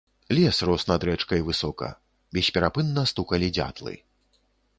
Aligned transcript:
Лес 0.35 0.57
рос 0.69 0.83
над 0.91 1.01
рэчкай 1.09 1.41
высока, 1.49 1.89
бесперапынна 2.39 3.03
стукалі 3.13 3.53
дзятлы. 3.61 3.93